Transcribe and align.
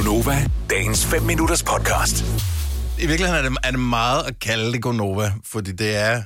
Gunova, 0.00 0.50
dagens 0.70 1.06
5 1.06 1.22
minutters 1.22 1.62
podcast. 1.62 2.24
I 2.98 3.06
virkeligheden 3.06 3.44
er 3.44 3.48
det, 3.48 3.58
er 3.64 3.70
det 3.70 3.80
meget 3.80 4.26
at 4.26 4.38
kalde 4.38 4.72
det 4.72 4.82
Gonova, 4.82 5.32
fordi 5.44 5.72
det 5.72 5.96
er, 5.96 6.22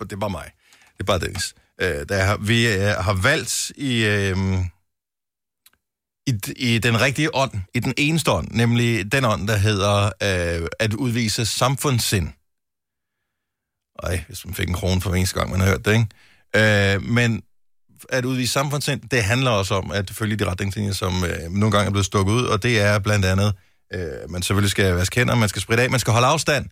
det 0.00 0.12
er 0.12 0.16
bare 0.16 0.30
mig. 0.30 0.50
Det 0.92 1.00
er 1.00 1.04
bare 1.04 1.18
Dennis. 1.18 1.54
Øh, 1.80 2.08
der 2.08 2.24
har, 2.24 2.36
vi 2.36 2.68
øh, 2.68 2.80
har 2.80 3.12
valgt 3.22 3.72
i, 3.76 4.04
øh, 4.04 4.36
i, 6.26 6.32
i 6.56 6.78
den 6.78 7.00
rigtige 7.00 7.34
ånd, 7.34 7.52
i 7.74 7.80
den 7.80 7.94
eneste 7.98 8.30
ånd, 8.30 8.48
nemlig 8.50 9.12
den 9.12 9.24
ånd, 9.24 9.48
der 9.48 9.56
hedder 9.56 10.04
øh, 10.06 10.68
at 10.78 10.94
udvise 10.94 11.46
samfundssind. 11.46 12.28
Ej, 14.02 14.24
hvis 14.26 14.46
man 14.46 14.54
fik 14.54 14.68
en 14.68 14.74
krone 14.74 15.00
for 15.00 15.10
hver 15.10 15.18
eneste 15.18 15.38
gang, 15.38 15.50
man 15.50 15.60
har 15.60 15.68
hørt 15.68 15.84
det, 15.84 15.92
ikke? 15.92 16.94
Øh, 16.94 17.02
men 17.02 17.42
at 18.08 18.24
udvise 18.24 18.52
samfundssind, 18.52 19.00
det 19.00 19.22
handler 19.22 19.50
også 19.50 19.74
om 19.74 19.90
at 19.90 20.10
følge 20.10 20.36
de 20.36 20.50
retningslinjer, 20.50 20.92
som 20.92 21.24
øh, 21.24 21.50
nogle 21.50 21.72
gange 21.72 21.86
er 21.86 21.90
blevet 21.90 22.06
stukket 22.06 22.32
ud, 22.32 22.44
og 22.44 22.62
det 22.62 22.80
er 22.80 22.98
blandt 22.98 23.24
andet, 23.24 23.54
øh, 23.94 24.30
man 24.30 24.42
selvfølgelig 24.42 24.70
skal 24.70 24.94
vaske 24.94 25.16
hænder, 25.16 25.34
man 25.34 25.48
skal 25.48 25.62
spritte 25.62 25.82
af, 25.82 25.90
man 25.90 26.00
skal 26.00 26.12
holde 26.12 26.26
afstand, 26.26 26.66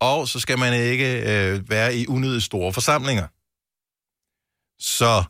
og 0.00 0.28
så 0.28 0.40
skal 0.40 0.58
man 0.58 0.74
ikke 0.74 1.20
øh, 1.20 1.70
være 1.70 1.96
i 1.96 2.06
unødigt 2.06 2.44
store 2.44 2.72
forsamlinger. 2.72 3.26
Så 4.82 5.22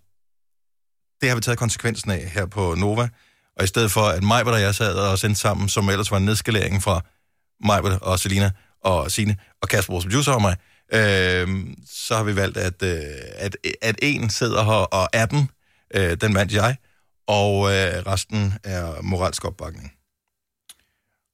det 1.20 1.28
har 1.28 1.36
vi 1.36 1.40
taget 1.40 1.59
konsekvensen 1.59 2.10
af 2.10 2.30
her 2.34 2.46
på 2.46 2.74
Nova, 2.74 3.09
og 3.56 3.64
i 3.64 3.66
stedet 3.66 3.90
for, 3.90 4.02
at 4.02 4.23
mig 4.23 4.45
og 4.45 4.60
jeg 4.60 4.74
sad 4.74 4.95
og 4.95 5.18
sendte 5.18 5.40
sammen, 5.40 5.68
som 5.68 5.88
ellers 5.88 6.10
var 6.10 6.16
en 6.16 6.24
nedskalering 6.24 6.82
fra 6.82 7.01
mig 7.64 8.02
og 8.02 8.18
Selina 8.18 8.51
og 8.84 9.10
Sine 9.10 9.37
og 9.62 9.68
Kasper, 9.68 9.92
vores 9.92 10.04
producer 10.04 10.32
og 10.32 10.42
mig, 10.42 10.56
øh, 10.92 11.66
så 11.86 12.16
har 12.16 12.22
vi 12.22 12.36
valgt, 12.36 12.56
at, 12.56 12.82
øh, 12.82 13.00
at, 13.34 13.56
at 13.82 13.96
en 14.02 14.30
sidder 14.30 14.64
her 14.64 14.72
og 14.72 15.08
er 15.12 15.26
den, 15.26 15.50
øh, 15.94 16.16
den 16.20 16.34
vandt 16.34 16.52
jeg, 16.52 16.76
og 17.26 17.72
øh, 17.72 18.06
resten 18.06 18.54
er 18.64 19.02
moralsk 19.02 19.45
opbakning. 19.45 19.92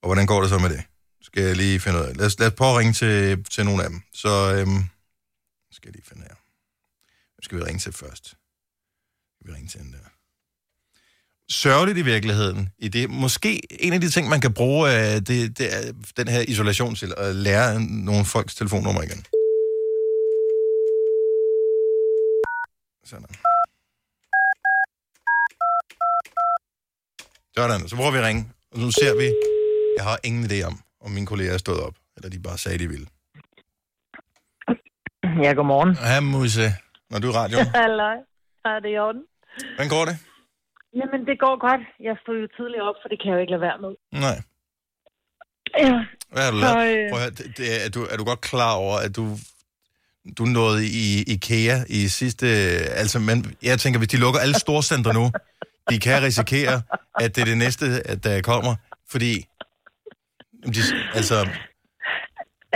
Og 0.02 0.08
hvordan 0.08 0.26
går 0.26 0.40
det 0.40 0.50
så 0.50 0.58
med 0.58 0.70
det? 0.70 0.82
Skal 1.22 1.42
jeg 1.42 1.56
lige 1.56 1.80
finde 1.80 1.98
ud 1.98 2.04
af. 2.04 2.16
Lad 2.16 2.26
os, 2.26 2.38
lad 2.38 2.46
os 2.46 2.54
prøve 2.54 2.70
at 2.70 2.78
ringe 2.78 2.92
til, 2.92 3.44
til 3.44 3.64
nogle 3.64 3.84
af 3.84 3.90
dem. 3.90 4.02
Så 4.12 4.54
øhm, 4.54 4.84
skal 5.72 5.88
jeg 5.88 5.94
lige 5.94 6.04
finde 6.08 6.22
her. 6.22 6.34
Hvem 7.34 7.42
skal 7.42 7.58
vi 7.58 7.62
ringe 7.62 7.78
til 7.78 7.92
først? 7.92 8.26
Skal 8.26 9.46
vi 9.46 9.52
ringe 9.52 9.68
til 9.68 9.80
den 9.80 9.92
der? 9.92 9.98
Sørgeligt 11.50 11.98
i 11.98 12.02
virkeligheden. 12.02 12.68
I 12.78 12.88
det, 12.88 13.10
måske 13.10 13.82
en 13.82 13.92
af 13.92 14.00
de 14.00 14.10
ting, 14.10 14.28
man 14.28 14.40
kan 14.40 14.54
bruge, 14.54 14.90
øh, 14.90 15.14
det, 15.14 15.58
det 15.58 15.74
er 15.74 15.92
den 16.16 16.28
her 16.28 16.40
isolation 16.40 16.94
til 16.94 17.14
at 17.16 17.34
lære 17.34 17.80
nogle 17.80 18.24
folks 18.24 18.54
telefonnummer 18.54 19.02
igen. 19.02 19.24
Sådan. 23.10 23.28
Sådan, 27.56 27.88
så 27.88 27.96
prøver 27.96 28.12
vi 28.12 28.18
at 28.18 28.24
ringe. 28.24 28.42
Og 28.72 28.78
nu 28.78 28.88
ser 29.00 29.12
vi, 29.22 29.26
jeg 29.96 30.04
har 30.08 30.16
ingen 30.28 30.44
idé 30.50 30.58
om, 30.70 30.74
om 31.04 31.10
mine 31.16 31.26
kolleger 31.26 31.52
er 31.54 31.58
stået 31.58 31.80
op, 31.80 31.94
eller 32.16 32.28
de 32.30 32.38
bare 32.48 32.58
sagde, 32.58 32.78
de 32.78 32.88
ville. 32.94 33.06
Ja, 35.44 35.50
godmorgen. 35.58 35.92
Hej, 35.96 36.20
Musse. 36.20 36.68
Når 37.10 37.18
du 37.18 37.26
er 37.28 37.32
i 37.32 37.36
radioen. 37.40 37.66
Halløj. 37.82 38.16
Er 38.64 38.78
det 38.84 38.90
i 38.94 38.98
orden? 39.06 39.22
Hvordan 39.74 39.88
går 39.96 40.04
det? 40.10 40.16
Jamen, 40.98 41.20
det 41.28 41.36
går 41.44 41.54
godt. 41.68 41.82
Jeg 42.08 42.14
stod 42.22 42.36
jo 42.42 42.46
tidligt 42.56 42.82
op, 42.88 42.96
for 43.02 43.08
det 43.10 43.16
kan 43.20 43.26
jeg 43.30 43.36
jo 43.36 43.40
ikke 43.44 43.54
lade 43.56 43.64
være 43.68 43.78
med. 43.84 43.92
Nej. 44.26 44.38
Ja, 45.84 45.94
Hvad 46.32 46.42
har 46.46 46.50
du 46.54 46.58
Så, 46.60 46.64
lavet? 46.66 46.98
øh, 46.98 47.10
Prøv 47.10 47.18
at 47.20 47.24
høre, 47.24 47.34
det, 47.38 47.46
det, 47.58 47.66
er, 47.84 47.88
du, 47.94 48.00
er 48.12 48.16
du 48.20 48.24
godt 48.30 48.40
klar 48.52 48.72
over, 48.84 48.96
at 49.06 49.12
du, 49.18 49.24
du 50.38 50.44
nåede 50.44 50.86
i 50.86 51.22
IKEA 51.34 51.76
i 51.88 52.08
sidste... 52.08 52.46
Altså, 53.02 53.18
men 53.18 53.54
jeg 53.62 53.78
tænker, 53.78 53.98
hvis 53.98 54.08
de 54.08 54.16
lukker 54.16 54.40
alle 54.40 54.54
storcentre 54.54 55.14
nu, 55.14 55.30
de 55.90 55.98
kan 55.98 56.22
risikere, 56.22 56.82
at 57.20 57.36
det 57.36 57.40
er 57.40 57.44
det 57.44 57.58
næste, 57.58 57.86
at 58.04 58.24
der 58.24 58.42
kommer, 58.42 58.74
fordi... 59.10 59.46
De, 60.74 60.80
altså, 61.14 61.36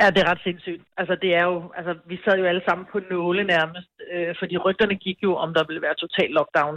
ja, 0.00 0.06
det 0.14 0.20
er 0.22 0.28
ret 0.32 0.42
sindssygt. 0.48 0.82
Altså, 1.00 1.14
det 1.22 1.30
er 1.40 1.44
jo, 1.50 1.56
altså, 1.78 1.92
vi 2.10 2.16
sad 2.24 2.34
jo 2.42 2.46
alle 2.50 2.62
sammen 2.68 2.84
på 2.92 2.98
nåle 3.10 3.42
nærmest, 3.54 3.90
øh, 4.14 4.30
fordi 4.40 4.54
rygterne 4.66 4.96
gik 5.06 5.18
jo, 5.26 5.32
om 5.44 5.48
der 5.56 5.64
ville 5.68 5.82
være 5.86 5.96
total 6.04 6.30
lockdown 6.38 6.76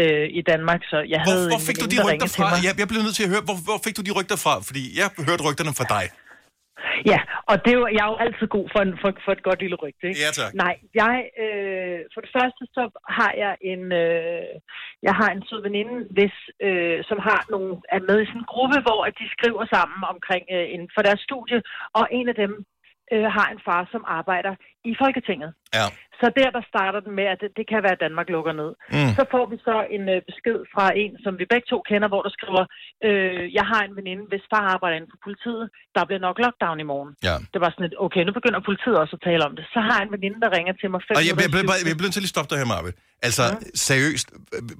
øh, 0.00 0.26
i 0.38 0.42
Danmark, 0.50 0.80
så 0.92 0.98
jeg 1.12 1.20
hvor, 1.20 1.32
havde 1.32 1.46
hvor 1.52 1.60
en 1.62 1.66
fik 1.68 1.76
du 1.82 1.86
veninde, 1.86 2.02
de 2.02 2.08
rygter 2.08 2.28
fra? 2.36 2.46
Jeg, 2.66 2.72
jeg 2.82 2.88
blev 2.92 3.00
nødt 3.06 3.16
til 3.18 3.24
at 3.26 3.30
høre, 3.34 3.44
hvor, 3.48 3.58
hvor 3.68 3.78
fik 3.86 3.94
du 3.98 4.02
de 4.08 4.12
rygter 4.18 4.38
fra? 4.44 4.54
Fordi 4.68 4.82
jeg 5.00 5.06
hørte 5.28 5.42
rygterne 5.48 5.72
fra 5.78 5.86
dig. 5.96 6.04
Ja, 7.06 7.20
og 7.50 7.54
det 7.64 7.70
er 7.72 7.78
jo, 7.82 7.86
jeg 7.96 8.04
er 8.06 8.12
jo 8.12 8.22
altid 8.24 8.46
god 8.56 8.66
for, 8.74 8.80
en, 8.86 8.94
for, 9.02 9.10
for 9.24 9.32
et 9.32 9.42
godt 9.48 9.60
lille 9.64 9.76
rygte, 9.82 10.04
ikke? 10.08 10.20
Ja, 10.24 10.30
tak. 10.40 10.54
Nej, 10.64 10.74
jeg, 10.94 11.14
øh, 11.44 11.98
for 12.14 12.20
det 12.24 12.30
første 12.38 12.62
så 12.76 12.82
har 13.18 13.32
jeg 13.44 13.52
en, 13.72 13.82
øh, 14.02 14.52
jeg 15.08 15.14
har 15.20 15.28
en 15.30 15.42
sød 15.48 15.62
veninde, 15.62 15.96
hvis, 16.16 16.34
øh, 16.66 16.98
som 17.08 17.18
har 17.28 17.40
nogle, 17.50 17.70
er 17.96 18.00
med 18.08 18.16
i 18.22 18.26
sådan 18.26 18.40
en 18.40 18.52
gruppe, 18.54 18.78
hvor 18.86 19.00
at 19.08 19.14
de 19.20 19.26
skriver 19.36 19.64
sammen 19.74 20.00
omkring 20.14 20.44
øh, 20.56 20.66
inden 20.74 20.90
for 20.94 21.02
deres 21.02 21.20
studie, 21.28 21.58
og 21.98 22.04
en 22.18 22.28
af 22.32 22.36
dem 22.44 22.52
øh, 23.12 23.28
har 23.36 23.48
en 23.54 23.60
far, 23.66 23.82
som 23.92 24.02
arbejder 24.18 24.54
i 24.90 24.92
Folketinget. 25.02 25.50
Ja. 25.78 25.86
Så 26.20 26.26
der, 26.38 26.48
der 26.56 26.62
starter 26.72 27.00
den 27.06 27.12
med, 27.20 27.26
at 27.34 27.38
det, 27.42 27.50
det 27.58 27.64
kan 27.70 27.80
være, 27.84 27.96
at 27.98 28.04
Danmark 28.06 28.28
lukker 28.36 28.54
ned. 28.60 28.70
Mm. 28.94 29.12
Så 29.18 29.22
får 29.34 29.44
vi 29.52 29.56
så 29.68 29.76
en 29.96 30.04
øh, 30.14 30.18
besked 30.30 30.58
fra 30.74 30.84
en, 31.02 31.12
som 31.24 31.32
vi 31.40 31.44
begge 31.52 31.66
to 31.72 31.78
kender, 31.90 32.08
hvor 32.12 32.22
der 32.26 32.32
skriver, 32.38 32.62
øh, 33.06 33.42
jeg 33.58 33.66
har 33.72 33.82
en 33.88 33.94
veninde, 33.98 34.24
hvis 34.30 34.44
far 34.52 34.64
arbejder 34.74 34.96
inden 34.98 35.12
for 35.14 35.20
politiet, 35.26 35.64
der 35.94 36.02
bliver 36.08 36.22
nok 36.26 36.36
lockdown 36.44 36.78
i 36.84 36.86
morgen. 36.92 37.10
Ja. 37.28 37.36
Det 37.52 37.60
var 37.64 37.70
sådan 37.74 37.88
et, 37.90 37.94
okay, 38.06 38.22
nu 38.28 38.32
begynder 38.38 38.60
politiet 38.70 38.96
også 39.02 39.14
at 39.18 39.22
tale 39.28 39.42
om 39.48 39.52
det. 39.58 39.64
Så 39.74 39.78
har 39.86 39.94
jeg 39.98 40.04
en 40.08 40.12
veninde, 40.16 40.38
der 40.44 40.50
ringer 40.56 40.74
til 40.80 40.88
mig 40.92 41.00
Og 41.18 41.22
jeg, 41.28 41.34
jeg, 41.42 41.50
jeg, 41.52 41.84
i 41.84 41.88
jeg, 41.88 41.96
bliver 41.96 42.06
nødt 42.06 42.14
til 42.16 42.22
at 42.22 42.26
lige 42.26 42.36
stoppe 42.36 42.50
dig 42.50 42.58
her, 42.62 42.68
Marve. 42.74 42.90
Altså, 43.28 43.44
seriøst, 43.74 44.28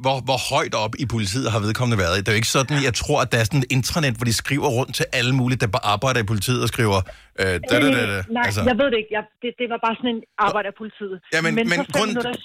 hvor, 0.04 0.16
hvor 0.28 0.38
højt 0.54 0.74
op 0.84 0.94
i 1.04 1.06
politiet 1.14 1.46
har 1.54 1.60
vedkommende 1.66 1.98
været? 2.04 2.14
Det 2.22 2.28
er 2.30 2.34
jo 2.36 2.40
ikke 2.42 2.54
sådan, 2.58 2.76
jeg 2.88 2.94
tror, 3.02 3.18
at 3.24 3.28
der 3.32 3.38
er 3.42 3.46
sådan 3.48 3.62
et 3.64 3.70
intranet, 3.76 4.14
hvor 4.18 4.26
de 4.30 4.34
skriver 4.42 4.68
rundt 4.78 4.92
til 4.98 5.06
alle 5.18 5.32
mulige, 5.40 5.58
der 5.62 5.68
bare 5.76 5.86
arbejder 5.94 6.20
i 6.24 6.26
politiet 6.32 6.60
og 6.64 6.68
skriver... 6.74 6.98
Øh, 7.40 7.46
da, 7.46 7.58
da, 7.70 7.76
da, 7.80 8.02
da. 8.12 8.18
Øh, 8.18 8.24
Nej, 8.36 8.42
Altså, 8.46 8.62
jeg 8.70 8.76
ved 8.80 8.86
det 8.92 8.98
ikke. 9.02 9.12
Jeg, 9.16 9.24
det, 9.42 9.50
det 9.60 9.66
var 9.72 9.80
bare 9.86 9.94
sådan 9.98 10.12
en 10.16 10.22
arbejder 10.46 10.68
af 10.72 10.76
politiet. 10.82 11.16
Ja, 11.34 11.38
men- 11.44 11.54
men 11.58 11.66
men 11.68 11.80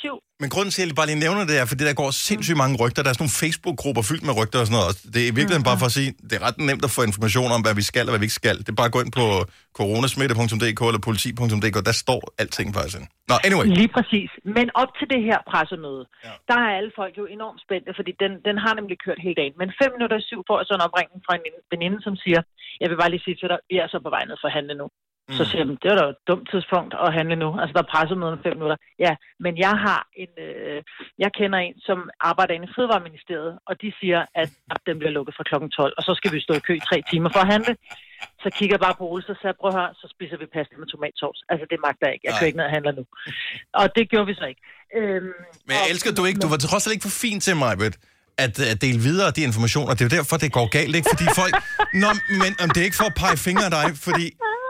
syv. 0.04 0.16
men 0.42 0.50
grunden 0.54 0.72
til, 0.76 0.82
at 0.84 0.88
jeg 0.90 0.96
bare 1.02 1.10
lige 1.12 1.22
nævner 1.26 1.44
det, 1.52 1.56
er, 1.62 1.66
fordi 1.72 1.82
der 1.90 1.94
går 2.04 2.10
sindssygt 2.30 2.58
mange 2.64 2.76
rygter. 2.84 3.00
Der 3.04 3.10
er 3.12 3.16
sådan 3.18 3.24
nogle 3.26 3.40
Facebook-grupper 3.44 4.04
fyldt 4.10 4.24
med 4.30 4.34
rygter 4.40 4.58
og 4.62 4.66
sådan 4.68 4.80
noget. 4.82 4.94
Det 5.14 5.20
er 5.26 5.30
i 5.32 5.36
virkeligheden 5.40 5.68
bare 5.70 5.80
for 5.82 5.88
at 5.92 5.96
sige, 6.00 6.10
det 6.30 6.34
er 6.40 6.44
ret 6.48 6.58
nemt 6.70 6.84
at 6.88 6.92
få 6.98 7.02
information 7.12 7.50
om, 7.56 7.62
hvad 7.66 7.76
vi 7.82 7.86
skal 7.92 8.04
og 8.08 8.12
hvad 8.14 8.22
vi 8.24 8.28
ikke 8.30 8.40
skal. 8.44 8.56
Det 8.64 8.70
er 8.74 8.80
bare 8.82 8.90
at 8.92 8.96
gå 8.98 9.02
ind 9.06 9.12
på 9.22 9.26
coronasmitte.dk 9.80 10.82
eller 10.90 11.02
politi.dk. 11.10 11.78
Der 11.90 11.96
står 12.04 12.22
alting 12.42 12.70
faktisk. 12.78 12.96
ind. 13.00 13.08
Nå, 13.32 13.36
anyway. 13.48 13.66
Lige 13.82 13.92
præcis. 13.98 14.30
Men 14.58 14.68
op 14.82 14.92
til 15.00 15.08
det 15.14 15.22
her 15.30 15.38
pressemøde, 15.52 16.04
Ja. 16.28 16.34
der 16.50 16.58
er 16.66 16.72
alle 16.80 16.92
folk 17.00 17.14
jo 17.22 17.26
enormt 17.38 17.60
spændte, 17.66 17.92
fordi 18.00 18.12
den, 18.24 18.32
den 18.48 18.56
har 18.64 18.74
nemlig 18.80 18.98
kørt 19.06 19.20
hele 19.26 19.38
dagen. 19.42 19.54
Men 19.62 19.68
fem 19.82 19.90
minutter 19.96 20.18
i 20.22 20.26
syv 20.30 20.40
får 20.50 20.56
jeg 20.60 20.66
så 20.70 20.74
en 20.80 20.86
opringning 20.88 21.20
fra 21.28 21.34
en 21.40 21.44
veninde, 21.74 22.00
som 22.08 22.14
siger, 22.24 22.42
jeg 22.82 22.88
vil 22.90 22.98
bare 23.02 23.12
lige 23.14 23.24
sige 23.28 23.38
til 23.42 23.48
dig, 23.52 23.60
vi 23.72 23.76
er 23.84 23.88
så 23.94 23.98
på 24.06 24.12
vej 24.16 24.24
ned 24.30 24.38
for 24.42 24.48
at 24.52 24.56
handle 24.60 24.76
nu. 24.82 24.88
Så 25.38 25.44
Mm. 25.44 25.50
siger 25.50 25.62
jeg, 25.66 25.68
det 25.84 25.90
er 25.92 25.98
da 26.02 26.06
et 26.16 26.22
dumt 26.32 26.46
tidspunkt 26.54 26.92
at 27.06 27.10
handle 27.18 27.36
nu. 27.44 27.50
Altså, 27.62 27.74
der 27.78 27.82
er 27.86 27.92
pressemøde 27.94 28.32
om 28.38 28.42
fem 28.48 28.56
minutter. 28.58 28.78
Ja, 29.06 29.12
men 29.46 29.54
jeg 29.66 29.74
har 29.86 30.02
en, 30.24 30.32
øh, 30.48 30.80
jeg 31.24 31.30
kender 31.40 31.58
en, 31.68 31.76
som 31.88 31.98
arbejder 32.30 32.54
inde 32.54 32.68
i 32.70 32.74
Fødevareministeriet, 32.76 33.54
og 33.70 33.74
de 33.82 33.90
siger, 34.00 34.20
at, 34.42 34.50
at 34.74 34.80
den 34.88 34.96
bliver 35.00 35.14
lukket 35.18 35.34
fra 35.38 35.44
klokken 35.50 35.70
12, 35.80 35.94
og 35.98 36.04
så 36.08 36.12
skal 36.20 36.32
vi 36.36 36.40
stå 36.46 36.54
i 36.60 36.64
kø 36.68 36.74
i 36.82 36.84
tre 36.90 36.98
timer 37.12 37.30
for 37.36 37.42
at 37.46 37.50
handle. 37.56 37.74
Så 38.44 38.48
kigger 38.58 38.74
jeg 38.76 38.84
bare 38.88 38.96
på 39.00 39.06
Ole, 39.12 39.24
så 39.30 39.34
sagde 39.42 39.54
prøv 39.62 39.70
at 39.72 39.78
høre, 39.80 39.92
så 40.02 40.06
spiser 40.16 40.38
vi 40.42 40.46
pasta 40.56 40.74
med 40.82 40.88
tomatsovs. 40.94 41.40
Altså, 41.52 41.66
det 41.72 41.78
magter 41.86 42.06
jeg 42.08 42.14
ikke. 42.16 42.26
Jeg 42.28 42.34
kører 42.38 42.50
ikke 42.52 42.60
ned 42.62 42.68
og 42.72 42.76
handler 42.78 42.94
nu. 43.00 43.04
Og 43.82 43.86
det 43.98 44.04
gjorde 44.12 44.28
vi 44.32 44.36
så 44.42 44.46
ikke. 44.52 44.62
Øhm, 44.98 45.32
Men 45.68 45.74
jeg 45.80 45.86
og- 45.86 45.92
elsker, 45.94 46.10
du 46.18 46.24
ikke... 46.30 46.40
Du 46.46 46.50
var 46.54 46.60
trods 46.68 46.84
alt 46.86 46.94
ikke 46.96 47.08
for 47.10 47.18
fin 47.26 47.40
til 47.48 47.56
mig, 47.64 47.72
Britt, 47.82 47.96
at, 48.46 48.54
at 48.72 48.78
dele 48.86 49.00
videre 49.10 49.30
de 49.38 49.42
informationer. 49.50 49.92
Det 49.96 50.02
er 50.04 50.08
jo 50.10 50.14
derfor, 50.18 50.36
det 50.46 50.52
går 50.58 50.68
galt, 50.78 50.94
ikke? 51.00 51.10
Fordi 51.14 51.28
folk... 51.42 51.54
Nå, 52.04 52.10
men 52.44 52.52
om 52.64 52.68
det 52.74 52.80
er 52.84 52.88
ikke 52.90 53.02
for 53.04 53.10
at 53.12 53.18
pege 53.24 53.38
fingre 53.48 53.66
af 53.70 53.74
dig, 53.80 53.88
fordi 54.08 54.26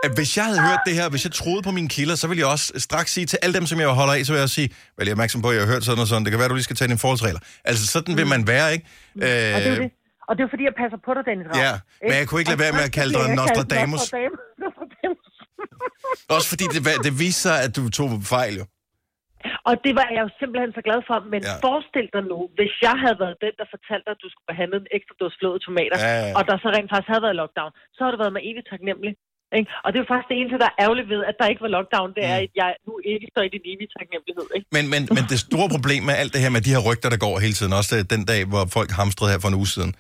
at 0.08 0.12
hvis 0.20 0.32
jeg 0.40 0.46
havde 0.50 0.62
hørt 0.70 0.82
det 0.88 0.94
her, 1.00 1.06
hvis 1.14 1.24
jeg 1.28 1.34
troede 1.42 1.62
på 1.68 1.72
mine 1.78 1.90
kilder, 1.96 2.16
så 2.22 2.26
ville 2.30 2.42
jeg 2.44 2.50
også 2.56 2.68
straks 2.88 3.10
sige 3.16 3.26
til 3.32 3.38
alle 3.44 3.54
dem, 3.60 3.66
som 3.72 3.78
jeg 3.84 3.88
holder 4.02 4.14
af, 4.18 4.22
så 4.26 4.30
vil 4.32 4.38
jeg 4.42 4.48
også 4.50 4.58
sige, 4.62 4.70
vel, 4.98 5.04
jeg 5.08 5.12
er 5.14 5.18
opmærksom 5.18 5.40
på, 5.44 5.50
at 5.50 5.56
jeg 5.56 5.62
har 5.66 5.72
hørt 5.74 5.84
sådan 5.88 6.02
og 6.06 6.08
sådan. 6.12 6.24
Det 6.26 6.32
kan 6.32 6.40
være, 6.42 6.50
du 6.54 6.58
lige 6.60 6.70
skal 6.70 6.78
tage 6.80 6.90
dine 6.92 7.02
forholdsregler. 7.06 7.42
Altså, 7.70 7.84
sådan 7.96 8.14
vil 8.20 8.28
man 8.36 8.42
være, 8.54 8.68
ikke? 8.76 8.86
Og 9.56 9.60
det 9.64 9.70
er 9.72 9.76
jo 9.76 9.82
det. 9.84 9.92
Og 10.30 10.32
det 10.36 10.42
er 10.46 10.50
fordi, 10.54 10.64
jeg 10.70 10.76
passer 10.84 11.00
på 11.08 11.12
dig, 11.16 11.24
Dennis 11.30 11.48
Ravn. 11.50 11.60
Ja, 11.66 11.74
men 12.08 12.14
jeg 12.22 12.26
kunne 12.28 12.40
ikke 12.42 12.52
lade 12.54 12.64
være 12.66 12.76
med 12.80 12.84
at 12.90 12.94
kalde 13.00 13.12
dig 13.20 13.26
Nostradamus. 13.40 14.02
Nostradamus. 14.64 15.26
Også 16.36 16.48
fordi 16.54 16.66
det, 16.74 16.80
det 17.08 17.14
viste 17.24 17.42
sig, 17.48 17.56
at 17.66 17.72
du 17.78 17.84
tog 17.98 18.08
fejl, 18.38 18.54
jo. 18.62 18.66
Og 19.70 19.74
det 19.86 19.94
var 20.00 20.08
jeg 20.16 20.22
jo 20.26 20.30
simpelthen 20.42 20.72
så 20.78 20.82
glad 20.88 21.00
for. 21.10 21.16
Men 21.34 21.42
Ja. 21.50 21.56
forestil 21.68 22.08
dig 22.16 22.24
nu, 22.32 22.40
hvis 22.58 22.74
jeg 22.88 22.96
havde 23.04 23.18
været 23.24 23.36
den, 23.46 23.54
der 23.60 23.66
fortalte 23.76 24.06
dig, 24.08 24.14
at 24.18 24.22
du 24.26 24.30
skulle 24.34 24.50
behandle 24.54 24.76
en 24.84 24.90
ekstra 24.98 25.14
dåse 25.22 25.36
flåede 25.40 25.60
tomater, 25.68 25.98
Ja, 25.98 26.04
ja, 26.16 26.24
ja. 26.30 26.34
og 26.38 26.42
der 26.50 26.56
så 26.64 26.68
rent 26.76 26.90
faktisk 26.92 27.12
havde 27.14 27.24
været 27.28 27.38
lockdown, 27.42 27.72
så 27.96 28.00
har 28.04 28.12
det 28.14 28.20
været 28.24 28.34
mig 28.36 28.44
evigt 28.50 28.68
taknemmelig. 28.74 29.12
Ikke? 29.58 29.68
Og 29.84 29.88
det 29.92 29.98
er 30.00 30.04
jo 30.06 30.10
faktisk 30.14 30.30
det 30.32 30.38
eneste, 30.42 30.58
der 30.64 30.70
er 30.72 30.76
ærgerligt 30.86 31.08
ved, 31.14 31.22
at 31.30 31.36
der 31.40 31.48
ikke 31.52 31.62
var 31.66 31.72
lockdown, 31.78 32.10
det 32.18 32.24
er, 32.32 32.38
Mm. 32.38 32.44
at 32.46 32.52
jeg 32.62 32.70
nu 32.88 32.94
ikke 33.14 33.26
står 33.34 33.44
i 33.48 33.52
din 33.56 33.64
evige 33.72 33.90
taknemmelighed. 33.98 34.48
Ikke? 34.56 34.68
Men, 34.76 34.84
men, 34.94 35.02
men 35.18 35.24
det 35.32 35.40
store 35.48 35.70
problem 35.76 36.02
med 36.10 36.14
alt 36.22 36.32
det 36.34 36.42
her 36.46 36.52
med 36.56 36.62
de 36.68 36.72
her 36.76 36.82
rygter, 36.90 37.10
der 37.14 37.20
går 37.26 37.34
hele 37.46 37.54
tiden, 37.60 37.74
også 37.80 37.94
den 38.14 38.22
dag, 38.32 38.42
hvor 38.52 38.64
folk 38.78 38.90
hamstrede 39.02 39.32
her 39.34 39.40
for 39.44 39.48
en 39.54 39.58
uge 39.62 39.68
siden, 39.76 39.92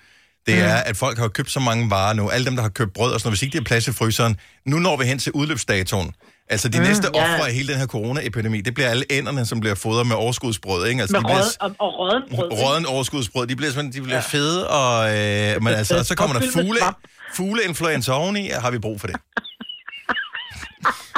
det 0.47 0.55
er, 0.71 0.77
at 0.89 0.95
folk 1.03 1.17
har 1.17 1.27
købt 1.37 1.51
så 1.57 1.59
mange 1.69 1.83
varer 1.95 2.13
nu. 2.19 2.23
Alle 2.29 2.45
dem, 2.49 2.55
der 2.55 2.63
har 2.67 2.73
købt 2.79 2.93
brød 2.97 3.11
og 3.13 3.19
sådan 3.19 3.27
noget, 3.27 3.35
hvis 3.35 3.43
ikke 3.45 3.53
de 3.53 3.61
har 3.63 3.69
plads 3.71 3.87
i 3.87 3.93
fryseren, 3.99 4.33
nu 4.71 4.75
når 4.85 4.95
vi 4.97 5.03
hen 5.11 5.19
til 5.19 5.31
udløbsdatoen. 5.39 6.09
Altså, 6.49 6.69
de 6.69 6.77
mm, 6.77 6.83
næste 6.83 7.07
ja. 7.13 7.23
ofre 7.23 7.47
af 7.47 7.53
hele 7.53 7.67
den 7.73 7.79
her 7.79 7.87
corona-epidemi, 7.87 8.61
det 8.61 8.73
bliver 8.73 8.89
alle 8.89 9.05
ænderne, 9.09 9.45
som 9.45 9.59
bliver 9.59 9.75
fodret 9.75 10.07
med 10.07 10.15
overskudsbrød, 10.15 10.87
ikke? 10.87 11.01
Altså, 11.01 11.13
Med 11.13 11.19
de 11.19 11.23
bliver, 11.25 11.37
rød, 11.37 11.51
og, 11.59 11.75
og 11.79 11.99
røddenbrød. 11.99 12.51
ikke? 12.51 12.63
Røden 12.63 12.85
overskudsbrød, 12.85 13.47
de 13.47 13.55
bliver, 13.55 13.71
simpelthen, 13.71 14.01
de 14.01 14.05
bliver 14.05 14.17
ja. 14.17 14.23
fede, 14.37 14.69
og, 14.69 15.17
øh, 15.17 15.63
men 15.63 15.73
altså, 15.79 16.03
så 16.03 16.15
kommer 16.15 16.39
der 16.39 16.51
fugle, 16.51 16.79
fugleinfluenza 17.35 18.11
oveni, 18.11 18.49
har 18.49 18.71
vi 18.71 18.79
brug 18.79 18.99
for 19.01 19.07
det? 19.07 19.15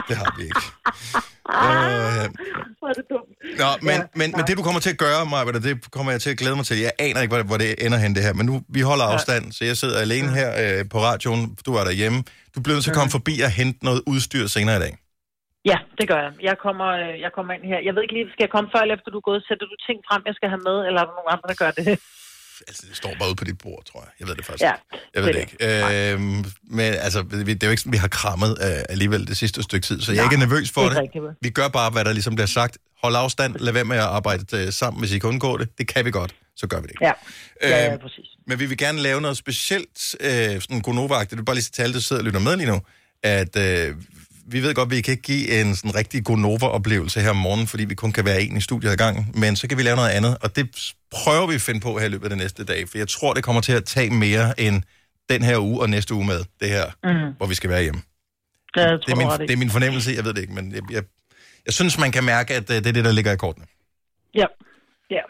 det 0.09 0.17
har 0.17 0.35
vi 0.37 0.43
ikke. 0.43 0.61
Øh, 1.47 2.29
Hvor 2.79 2.87
er 2.89 2.93
det 2.93 3.03
dumt. 3.09 3.59
Nå, 3.59 3.65
men, 3.81 3.89
Ja, 3.89 3.95
ja, 3.95 4.01
men, 4.15 4.33
men 4.35 4.45
det 4.47 4.57
du 4.57 4.63
kommer 4.63 4.81
til 4.81 4.89
at 4.89 4.97
gøre, 4.97 5.25
Maja, 5.25 5.51
det 5.51 5.91
kommer 5.91 6.11
jeg 6.11 6.21
til 6.21 6.29
at 6.29 6.37
glæde 6.37 6.55
mig 6.55 6.65
til. 6.65 6.77
Jeg 6.77 6.91
aner 6.99 7.21
ikke, 7.21 7.35
hvor, 7.35 7.43
hvor 7.43 7.57
det 7.57 7.75
ender 7.85 7.97
hen 7.97 8.15
det 8.15 8.23
her, 8.23 8.33
men 8.33 8.45
nu, 8.45 8.61
vi 8.69 8.81
holder 8.81 9.05
afstand, 9.05 9.51
så 9.51 9.65
jeg 9.65 9.77
sidder 9.77 9.99
alene 9.99 10.31
her 10.31 10.77
øh, 10.79 10.85
på 10.89 11.01
radioen, 11.01 11.57
du 11.65 11.75
er 11.75 11.83
derhjemme. 11.83 12.23
Du 12.55 12.61
bliver 12.61 12.75
nødt 12.75 12.83
til 12.83 12.91
at 12.91 12.97
komme 12.97 13.11
forbi 13.11 13.39
og 13.39 13.49
hente 13.49 13.85
noget 13.85 14.01
udstyr 14.05 14.47
senere 14.47 14.77
i 14.77 14.79
dag. 14.79 14.97
Ja, 15.71 15.77
det 15.99 16.05
gør 16.11 16.19
jeg. 16.25 16.31
Jeg 16.49 16.55
kommer, 16.65 16.87
øh, 17.01 17.13
jeg 17.25 17.31
kommer 17.37 17.51
ind 17.55 17.63
her. 17.71 17.79
Jeg 17.87 17.93
ved 17.95 18.01
ikke 18.05 18.15
lige, 18.17 18.27
skal 18.35 18.43
jeg 18.47 18.53
komme 18.55 18.67
før 18.73 18.81
eller 18.83 18.95
efter 18.97 19.09
du 19.15 19.19
er 19.23 19.27
gået? 19.31 19.41
Sætter 19.47 19.65
du 19.71 19.75
ting 19.87 19.97
frem, 20.09 20.21
jeg 20.29 20.35
skal 20.39 20.49
have 20.53 20.63
med, 20.69 20.77
eller 20.87 20.99
er 21.01 21.07
der 21.09 21.15
nogen 21.19 21.31
andre, 21.35 21.47
der 21.51 21.57
gør 21.63 21.71
det? 21.79 21.85
Altså, 22.67 22.83
det 22.89 22.95
står 22.97 23.13
bare 23.19 23.29
ude 23.29 23.35
på 23.35 23.43
dit 23.43 23.57
bord, 23.57 23.83
tror 23.85 23.99
jeg. 23.99 24.09
Jeg 24.19 24.27
ved 24.27 24.35
det 24.35 24.45
faktisk 24.45 24.63
Ja. 24.63 24.73
Jeg 25.15 25.23
ved 25.23 25.33
det 25.33 25.35
det 25.35 25.41
ikke. 25.41 26.13
Øhm, 26.13 26.45
men 26.77 26.93
altså, 27.05 27.21
vi- 27.21 27.53
det 27.53 27.63
er 27.63 27.67
jo 27.67 27.71
ikke 27.71 27.81
sådan, 27.81 27.93
vi 27.93 27.97
har 27.97 28.07
krammet 28.07 28.51
øh, 28.61 28.83
alligevel 28.89 29.27
det 29.27 29.37
sidste 29.37 29.63
stykke 29.63 29.85
tid, 29.85 30.01
så 30.01 30.11
jeg 30.11 30.19
er 30.19 30.23
ikke 30.31 30.37
nervøs 30.45 30.71
for 30.71 30.81
det 30.81 30.91
det. 30.91 30.97
rigtigt. 31.01 31.23
Vi 31.41 31.49
gør 31.49 31.67
bare, 31.67 31.89
hvad 31.91 32.05
der 32.05 32.13
ligesom 32.13 32.35
bliver 32.35 32.47
sagt. 32.47 32.77
Hold 33.03 33.15
afstand, 33.15 33.55
lad 33.59 33.73
være 33.73 33.83
med 33.85 33.97
at 33.97 34.03
arbejde 34.03 34.43
øh, 34.65 34.71
sammen, 34.73 34.99
hvis 35.01 35.13
I 35.13 35.19
kan 35.19 35.29
undgå 35.29 35.57
det. 35.57 35.77
Det 35.77 35.87
kan 35.87 36.05
vi 36.05 36.11
godt, 36.11 36.35
så 36.55 36.67
gør 36.67 36.81
vi 36.81 36.87
det. 36.87 36.95
Ja, 37.01 37.11
ja, 37.61 37.69
ja 37.69 37.91
Øhm, 37.91 37.99
præcis. 38.01 38.25
Men 38.47 38.59
vi 38.59 38.65
vil 38.65 38.77
gerne 38.77 38.99
lave 38.99 39.21
noget 39.21 39.37
specielt, 39.37 40.15
øh, 40.19 40.61
sådan 40.61 40.81
Gonova-agtigt. 40.87 41.29
Det 41.37 41.39
er 41.39 41.43
bare 41.43 41.55
lige 41.55 41.63
til 41.63 41.81
alle, 41.81 41.93
der 41.93 41.99
sidder 41.99 42.21
og 42.21 42.25
lytter 42.25 42.39
med 42.39 42.55
lige 42.57 42.69
nu, 42.73 42.81
at 43.23 43.53
øh, 43.57 43.95
vi 44.53 44.57
ved 44.63 44.73
godt, 44.75 44.87
at 44.91 44.95
vi 44.95 45.01
kan 45.01 45.11
ikke 45.11 45.23
give 45.33 45.61
en 45.61 45.75
sådan 45.75 45.95
rigtig 45.95 46.19
Gonova-oplevelse 46.29 47.17
her 47.25 47.29
om 47.29 47.35
morgenen, 47.45 47.67
fordi 47.67 47.85
vi 47.85 47.95
kun 47.95 48.11
kan 48.17 48.25
være 48.25 48.41
en 48.41 48.57
i 48.57 48.61
studiet 48.61 48.91
ad 48.91 48.97
gangen. 48.97 49.23
Men 49.41 49.55
så 49.55 49.63
kan 49.67 49.77
vi 49.77 49.83
lave 49.83 49.95
noget 50.01 50.09
andet, 50.09 50.33
og 50.43 50.55
det 50.55 50.65
prøver 51.11 51.47
vi 51.47 51.55
at 51.55 51.61
finde 51.67 51.79
på 51.87 51.91
her 51.99 52.05
i 52.05 52.09
løbet 52.09 52.25
af 52.27 52.29
det 52.29 52.37
næste 52.45 52.65
dag, 52.65 52.89
for 52.89 52.97
jeg 52.97 53.07
tror, 53.15 53.33
det 53.33 53.43
kommer 53.43 53.61
til 53.61 53.73
at 53.73 53.85
tage 53.85 54.09
mere 54.25 54.47
end 54.65 54.75
den 55.29 55.41
her 55.49 55.57
uge 55.59 55.81
og 55.83 55.89
næste 55.89 56.11
uge 56.17 56.25
med 56.25 56.39
det 56.61 56.69
her, 56.75 56.85
Mm. 57.03 57.33
hvor 57.37 57.47
vi 57.51 57.55
skal 57.59 57.69
være 57.69 57.83
hjemme. 57.87 58.01
Ja, 58.75 58.81
jeg 58.81 58.91
Det 58.91 59.01
tror, 59.01 59.11
er, 59.11 59.15
du 59.15 59.37
min, 59.39 59.47
det 59.47 59.53
er 59.57 59.61
min 59.65 59.69
fornemmelse, 59.77 60.09
jeg 60.17 60.23
ved 60.25 60.33
det 60.33 60.41
ikke, 60.45 60.53
men 60.59 60.65
jeg, 60.75 60.81
jeg, 60.95 61.03
jeg 61.65 61.73
synes, 61.79 61.93
man 62.05 62.11
kan 62.15 62.23
mærke, 62.23 62.51
at 62.59 62.67
øh, 62.73 62.77
det 62.83 62.87
er 62.91 62.95
det, 62.97 63.05
der 63.05 63.11
ligger 63.17 63.31
i 63.31 63.39
kortene. 63.45 63.65
Ja, 64.41 64.47
ja. 65.15 65.23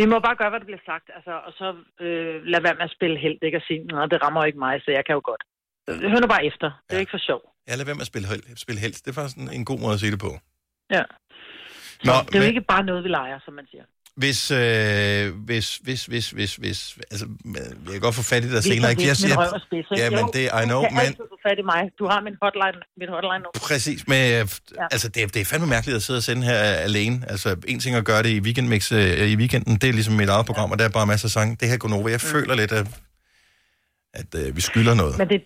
Vi 0.00 0.04
må 0.12 0.16
bare 0.26 0.36
gøre, 0.40 0.50
hvad 0.52 0.60
der 0.62 0.68
bliver 0.70 0.84
sagt, 0.90 1.06
altså, 1.16 1.32
og 1.46 1.52
så 1.60 1.66
øh, 2.04 2.34
lad 2.52 2.60
være 2.66 2.76
med 2.80 2.86
at 2.90 2.94
spille 2.96 3.16
held, 3.24 3.38
ikke 3.46 3.56
at 3.62 3.66
sige, 3.68 3.80
nej, 3.94 4.06
det 4.12 4.18
rammer 4.24 4.42
ikke 4.48 4.58
mig, 4.66 4.74
så 4.84 4.90
jeg 4.98 5.04
kan 5.06 5.14
jo 5.18 5.22
godt. 5.30 5.42
Hør 6.12 6.20
nu 6.24 6.28
bare 6.34 6.44
efter. 6.50 6.68
Det 6.86 6.92
er 6.92 6.96
Ja. 6.96 7.00
ikke 7.04 7.14
for 7.16 7.22
sjov. 7.28 7.40
Ja, 7.70 7.74
lad 7.76 7.84
være 7.84 7.94
med 7.94 8.00
at 8.00 8.06
spille, 8.06 8.28
spille 8.56 8.80
helst. 8.80 9.04
Det 9.04 9.10
er 9.10 9.14
faktisk 9.14 9.36
en, 9.36 9.48
en 9.52 9.64
god 9.64 9.78
måde 9.80 9.94
at 9.94 10.00
sige 10.00 10.10
det 10.10 10.18
på. 10.18 10.38
Ja. 10.96 11.02
Nå, 12.04 12.12
Det 12.12 12.34
er 12.34 12.38
jo 12.38 12.38
men- 12.38 12.48
ikke 12.48 12.60
bare 12.68 12.84
noget, 12.84 13.04
vi 13.04 13.08
leger, 13.08 13.38
som 13.44 13.54
man 13.54 13.66
siger. 13.70 13.82
Hvis, 14.16 14.50
øh, 14.50 15.34
hvis, 15.48 15.76
hvis, 15.76 16.06
hvis, 16.06 16.30
hvis, 16.30 16.56
hvis, 16.56 16.98
altså, 17.10 17.26
jeg 17.84 17.92
kan 17.92 18.00
godt 18.00 18.14
få 18.14 18.22
fat 18.22 18.44
i 18.44 18.50
dig 18.52 18.62
senere. 18.62 18.90
ikke? 18.90 19.02
Jeg, 19.02 19.16
Jeg, 19.22 19.38
jeg, 19.38 19.60
spids, 19.66 19.86
ikke? 19.90 20.02
ja, 20.04 20.10
men 20.10 20.24
det, 20.34 20.40
I 20.40 20.48
du 20.62 20.64
know, 20.64 20.82
men 20.82 21.16
få 21.16 21.38
fat 21.48 21.58
i 21.58 21.62
mig. 21.72 21.82
Du 21.98 22.04
har 22.06 22.20
min 22.20 22.34
hotline, 22.42 22.78
mit 23.00 23.08
hotline 23.14 23.42
nu. 23.44 23.50
præcis, 23.68 24.08
men 24.08 24.20
øh, 24.32 24.48
altså, 24.94 25.08
det, 25.08 25.22
er- 25.22 25.26
det 25.26 25.40
er 25.40 25.44
fandme 25.44 25.66
mærkeligt 25.66 25.96
at 25.96 26.02
sidde 26.02 26.16
og 26.16 26.22
sende 26.22 26.42
her 26.46 26.54
alene. 26.88 27.16
Altså, 27.28 27.56
en 27.68 27.80
ting 27.80 27.96
at 27.96 28.04
gøre 28.04 28.22
det 28.22 28.28
i 28.30 28.40
weekendmix 28.40 28.92
øh, 28.92 29.30
i 29.34 29.36
weekenden, 29.36 29.76
det 29.76 29.88
er 29.88 29.92
ligesom 29.92 30.14
mit 30.14 30.28
eget 30.28 30.46
program, 30.46 30.70
og 30.72 30.78
der 30.78 30.84
er 30.84 30.88
bare 30.88 31.06
masser 31.06 31.26
af 31.26 31.30
sange. 31.30 31.56
Det 31.60 31.68
her 31.68 31.76
går 31.76 31.94
over. 31.94 32.08
Jeg 32.08 32.20
føler 32.20 32.54
lidt, 32.54 32.72
at, 32.72 32.86
at 34.14 34.34
øh, 34.40 34.56
vi 34.56 34.60
skylder 34.60 34.94
noget. 34.94 35.18
Men 35.18 35.28
det, 35.28 35.40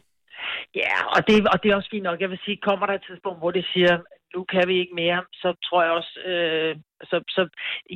ja, 0.82 0.96
og 1.14 1.20
det, 1.28 1.34
og 1.52 1.56
det 1.62 1.68
er 1.70 1.76
også 1.76 1.90
fint 1.94 2.06
nok. 2.08 2.20
Jeg 2.20 2.30
vil 2.30 2.40
sige, 2.44 2.56
kommer 2.68 2.86
der 2.86 2.94
et 2.94 3.04
tidspunkt, 3.08 3.38
hvor 3.40 3.50
det 3.50 3.64
siger, 3.72 3.92
nu 4.34 4.40
kan 4.52 4.64
vi 4.70 4.76
ikke 4.82 4.94
mere, 5.02 5.20
så 5.42 5.48
tror 5.66 5.80
jeg 5.86 5.92
også, 5.98 6.12
øh, 6.30 6.72
så, 7.10 7.16
så, 7.36 7.42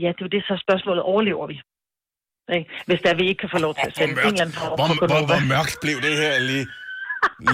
ja, 0.02 0.08
det 0.14 0.20
er 0.22 0.26
jo 0.28 0.34
det, 0.36 0.42
så 0.50 0.54
spørgsmålet, 0.66 1.02
overlever 1.02 1.46
vi? 1.52 1.56
Ikke? 2.56 2.70
Hvis 2.88 3.00
der 3.04 3.14
vi 3.20 3.24
ikke 3.30 3.40
kan 3.44 3.50
få 3.54 3.58
lov 3.66 3.72
til 3.74 3.86
at 3.90 3.96
sende 3.96 4.12
en 4.12 4.18
eller 4.18 4.42
anden 4.44 4.56
form 4.60 4.76
hvor, 4.78 5.06
hvor, 5.12 5.22
hvor 5.30 5.42
mørkt 5.54 5.74
blev 5.84 5.96
det 6.06 6.14
her 6.22 6.32
lige, 6.50 6.66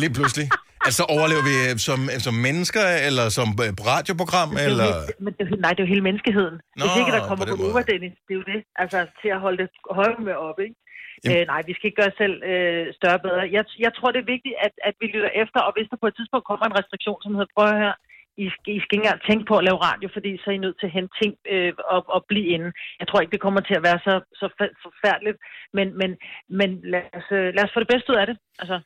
lige 0.02 0.14
pludselig? 0.18 0.46
Altså, 0.88 1.02
overlever 1.16 1.44
vi 1.50 1.54
øh, 1.64 1.72
som, 1.88 1.98
som 2.26 2.34
mennesker, 2.48 2.84
eller 3.08 3.26
som 3.38 3.48
øh, 3.64 3.70
radioprogram, 3.92 4.50
Det 4.50 4.60
er 4.62 4.66
eller... 4.70 4.88
hele- 4.94 5.24
Men 5.24 5.32
det, 5.38 5.42
er 5.52 5.56
nej, 5.64 5.70
det 5.74 5.80
er 5.80 5.86
jo 5.86 5.92
hele 5.94 6.04
menneskeheden. 6.08 6.56
Nå, 6.78 6.82
Hvis 6.84 6.94
ikke 7.00 7.12
der 7.16 7.22
kommer 7.30 7.44
på 7.52 7.56
måde. 7.62 7.84
Dennis, 7.92 8.14
det 8.26 8.32
er 8.34 8.38
jo 8.40 8.46
det. 8.52 8.60
Altså, 8.82 8.98
til 9.20 9.28
at 9.36 9.40
holde 9.44 9.58
det 9.62 10.24
med 10.28 10.36
op, 10.48 10.58
ikke? 10.66 10.76
Jamen- 11.24 11.38
Øh, 11.38 11.42
nej, 11.52 11.60
vi 11.68 11.72
skal 11.74 11.86
ikke 11.88 12.00
gøre 12.02 12.12
os 12.12 12.20
selv 12.24 12.36
øh, 12.52 12.84
større 12.98 13.20
bedre. 13.26 13.42
Jeg, 13.56 13.62
jeg 13.86 13.92
tror, 13.96 14.08
det 14.14 14.20
er 14.22 14.32
vigtigt, 14.34 14.56
at, 14.66 14.74
at 14.88 14.94
vi 15.00 15.06
lytter 15.14 15.32
efter, 15.42 15.58
og 15.66 15.72
hvis 15.76 15.88
der 15.90 15.98
på 16.02 16.08
et 16.10 16.16
tidspunkt 16.18 16.44
kommer 16.50 16.64
en 16.66 16.78
restriktion, 16.80 17.18
som 17.22 17.32
hedder, 17.36 17.54
prøv 17.56 17.68
her, 17.84 17.94
I 18.44 18.46
skal, 18.54 18.70
I 18.76 18.80
skal 18.82 18.94
ikke 18.94 19.04
engang 19.04 19.20
tænke 19.28 19.44
på 19.50 19.54
at 19.58 19.66
lave 19.68 19.80
radio, 19.88 20.06
fordi 20.16 20.30
så 20.40 20.46
er 20.50 20.56
I 20.58 20.64
nødt 20.66 20.78
til 20.80 20.88
at 20.90 20.96
hente 20.98 21.12
ting 21.20 21.32
øh, 21.52 21.72
og, 21.94 22.00
og 22.14 22.20
blive 22.30 22.46
inde. 22.54 22.68
Jeg 23.00 23.06
tror 23.06 23.18
ikke, 23.20 23.34
det 23.36 23.44
kommer 23.46 23.60
til 23.68 23.76
at 23.78 23.84
være 23.88 24.00
så, 24.06 24.14
så 24.40 24.46
forfærdeligt, 24.86 25.38
men, 25.76 25.86
men, 26.00 26.10
men 26.58 26.70
lad, 26.92 27.04
os, 27.18 27.28
øh, 27.38 27.46
lad 27.56 27.62
os 27.66 27.72
få 27.74 27.80
det 27.84 27.90
bedste 27.94 28.08
ud 28.12 28.18
af 28.22 28.26
det. 28.30 28.36
Altså, 28.62 28.76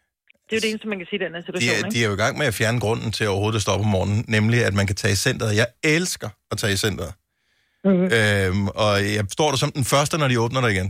det 0.47 0.53
er 0.53 0.59
jo 0.61 0.65
det 0.65 0.71
eneste, 0.73 0.89
man 0.93 0.99
kan 1.01 1.09
sige 1.11 1.21
i 1.21 1.25
den 1.25 1.33
her 1.35 1.41
De 1.43 1.47
situation. 1.49 1.75
er, 1.75 1.79
ikke? 1.87 1.95
de 1.95 2.01
er 2.05 2.09
jo 2.11 2.15
i 2.19 2.23
gang 2.25 2.35
med 2.41 2.47
at 2.53 2.57
fjerne 2.61 2.81
grunden 2.85 3.11
til 3.17 3.25
overhovedet 3.33 3.59
at 3.61 3.65
stoppe 3.67 3.85
om 3.87 3.91
morgenen, 3.97 4.21
nemlig 4.37 4.59
at 4.69 4.75
man 4.81 4.87
kan 4.91 4.97
tage 5.03 5.15
i 5.17 5.21
centret. 5.29 5.51
Jeg 5.63 5.69
elsker 5.97 6.31
at 6.53 6.57
tage 6.63 6.73
i 6.77 6.81
centret. 6.87 7.11
Mhm. 7.91 8.07
Øhm, 8.19 8.65
og 8.85 8.93
jeg 9.17 9.25
står 9.37 9.49
der 9.53 9.59
som 9.65 9.73
den 9.79 9.85
første, 9.95 10.15
når 10.21 10.29
de 10.33 10.37
åbner 10.45 10.61
der 10.65 10.71
igen. 10.77 10.89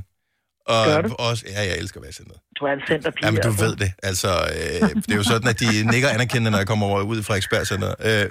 Og 0.69 0.87
Gør 0.87 1.01
du? 1.03 1.15
Også, 1.19 1.45
ja, 1.49 1.61
jeg 1.61 1.79
elsker 1.79 2.01
centret. 2.13 2.39
Du 2.61 2.65
er 2.65 2.73
en 2.73 2.81
centerpige. 2.89 3.27
Ja, 3.27 3.31
men 3.31 3.41
du 3.43 3.49
altså. 3.49 3.65
ved 3.65 3.77
det. 3.77 3.93
Altså, 4.03 4.29
øh, 4.29 4.89
det 4.95 5.11
er 5.11 5.17
jo 5.17 5.23
sådan, 5.23 5.49
at 5.49 5.61
de 5.61 5.91
nikker 5.91 6.09
anerkendende, 6.09 6.51
når 6.51 6.59
jeg 6.59 6.67
kommer 6.67 6.87
over 6.87 7.03
ud 7.03 7.23
fra 7.23 7.35
ekspertcenteret. 7.35 7.95
Øh, 8.01 8.29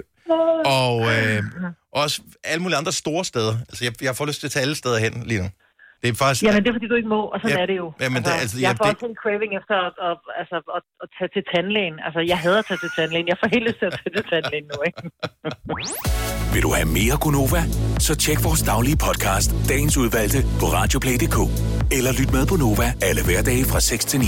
og 0.64 1.00
øh, 1.12 1.42
også 1.92 2.20
alle 2.44 2.62
mulige 2.62 2.78
andre 2.78 2.92
store 2.92 3.24
steder. 3.24 3.56
Altså, 3.68 3.84
jeg, 3.84 4.02
jeg 4.02 4.16
får 4.16 4.26
lyst 4.26 4.40
til 4.40 4.46
at 4.46 4.50
tage 4.50 4.62
alle 4.62 4.74
steder 4.74 4.98
hen 4.98 5.22
lige 5.26 5.42
nu. 5.42 5.48
Det 6.02 6.08
er 6.12 6.16
faktisk... 6.24 6.42
Jamen, 6.46 6.60
det 6.62 6.68
er, 6.70 6.74
fordi 6.78 6.88
du 6.92 6.96
ikke 7.00 7.10
må, 7.16 7.20
og 7.32 7.36
sådan 7.42 7.56
Ja, 7.56 7.62
er 7.62 7.68
det 7.72 7.76
jo. 7.82 7.86
jamen, 8.04 8.20
det 8.24 8.30
er 8.36 8.40
altså- 8.44 8.58
jeg 8.64 8.70
ja, 8.70 8.72
får 8.80 8.84
det- 8.84 8.94
også 8.94 9.06
en 9.12 9.16
craving 9.22 9.52
efter 9.60 9.74
at, 9.88 9.94
at, 10.08 10.16
altså, 10.40 10.56
at, 10.76 10.82
at 11.02 11.08
tage 11.16 11.30
til 11.36 11.42
tandlægen. 11.52 11.94
Altså, 12.06 12.20
jeg 12.32 12.38
hader 12.44 12.58
at 12.62 12.66
tage 12.70 12.80
til 12.84 12.90
tandlægen. 12.98 13.26
Jeg 13.32 13.38
får 13.42 13.48
helt 13.54 13.64
lyst 13.68 13.78
til 13.82 13.86
at 13.90 13.94
tage 14.00 14.12
til 14.16 14.24
tandlægen 14.32 14.66
nu, 14.72 14.78
ikke? 14.88 14.98
Vil 16.54 16.62
du 16.66 16.70
have 16.78 16.88
mere 16.98 17.14
Gunova? 17.24 17.62
Så 18.06 18.12
tjek 18.24 18.38
vores 18.48 18.62
daglige 18.72 18.98
podcast, 19.06 19.48
dagens 19.72 19.94
udvalgte, 20.02 20.38
på 20.60 20.66
radioplay.dk. 20.78 21.38
Eller 21.96 22.10
lyt 22.20 22.30
med 22.36 22.44
på 22.50 22.56
Nova 22.64 22.86
alle 23.08 23.22
hverdage 23.28 23.64
fra 23.72 23.80
6 23.80 24.04
til 24.10 24.18
9. 24.20 24.26